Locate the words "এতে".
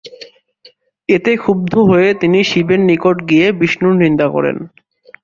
1.09-1.31